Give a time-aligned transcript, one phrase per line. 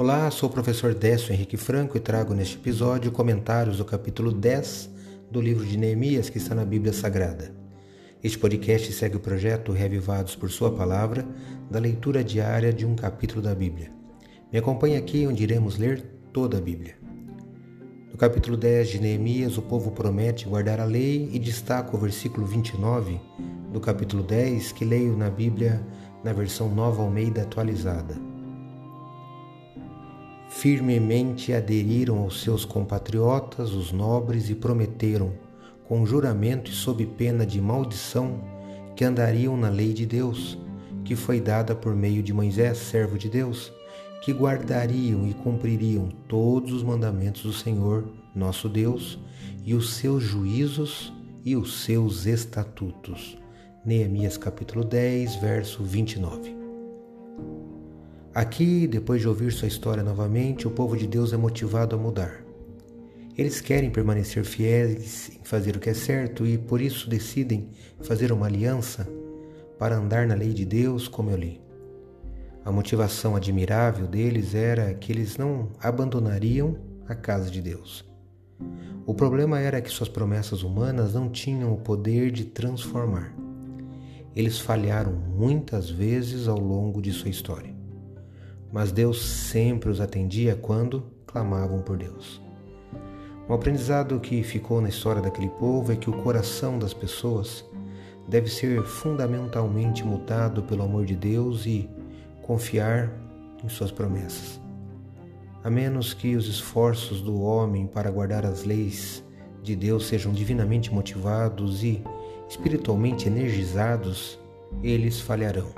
[0.00, 4.88] Olá, sou o professor Décio Henrique Franco e trago neste episódio comentários do capítulo 10
[5.28, 7.52] do livro de Neemias que está na Bíblia Sagrada.
[8.22, 11.26] Este podcast segue o projeto Reavivados por Sua Palavra,
[11.68, 13.90] da leitura diária de um capítulo da Bíblia.
[14.52, 16.00] Me acompanhe aqui onde iremos ler
[16.32, 16.94] toda a Bíblia.
[18.08, 22.46] No capítulo 10 de Neemias, o povo promete guardar a lei e destaca o versículo
[22.46, 23.20] 29
[23.72, 25.84] do capítulo 10 que leio na Bíblia
[26.22, 28.37] na versão Nova Almeida atualizada
[30.48, 35.32] firmemente aderiram aos seus compatriotas, os nobres, e prometeram,
[35.86, 38.40] com juramento e sob pena de maldição,
[38.96, 40.58] que andariam na lei de Deus,
[41.04, 43.72] que foi dada por meio de Moisés, servo de Deus,
[44.22, 48.04] que guardariam e cumpririam todos os mandamentos do Senhor,
[48.34, 49.18] nosso Deus,
[49.64, 51.12] e os seus juízos
[51.44, 53.38] e os seus estatutos.
[53.84, 56.54] Neemias capítulo 10, verso 29.
[58.34, 62.44] Aqui, depois de ouvir sua história novamente, o povo de Deus é motivado a mudar.
[63.36, 67.70] Eles querem permanecer fiéis em fazer o que é certo e por isso decidem
[68.02, 69.08] fazer uma aliança
[69.78, 71.60] para andar na lei de Deus, como eu li.
[72.64, 76.76] A motivação admirável deles era que eles não abandonariam
[77.08, 78.04] a casa de Deus.
[79.06, 83.34] O problema era que suas promessas humanas não tinham o poder de transformar.
[84.36, 87.77] Eles falharam muitas vezes ao longo de sua história
[88.72, 92.40] mas Deus sempre os atendia quando clamavam por Deus.
[93.48, 97.64] Um aprendizado que ficou na história daquele povo é que o coração das pessoas
[98.28, 101.88] deve ser fundamentalmente mudado pelo amor de Deus e
[102.42, 103.10] confiar
[103.64, 104.60] em suas promessas.
[105.64, 109.24] A menos que os esforços do homem para guardar as leis
[109.62, 112.02] de Deus sejam divinamente motivados e
[112.48, 114.38] espiritualmente energizados,
[114.82, 115.68] eles falharão.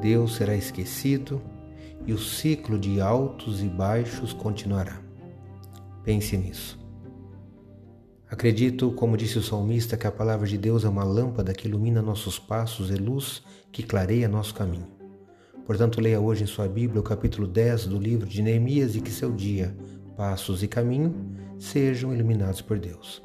[0.00, 1.40] Deus será esquecido
[2.06, 5.00] e o ciclo de altos e baixos continuará.
[6.04, 6.80] Pense nisso.
[8.28, 12.00] Acredito, como disse o salmista, que a palavra de Deus é uma lâmpada que ilumina
[12.00, 14.88] nossos passos e luz que clareia nosso caminho.
[15.66, 19.10] Portanto, leia hoje em sua Bíblia o capítulo 10 do livro de Neemias e que
[19.10, 19.76] seu dia,
[20.16, 21.14] passos e caminho
[21.58, 23.22] sejam iluminados por Deus.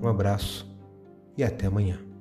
[0.00, 0.66] Um abraço
[1.36, 2.13] e até amanhã.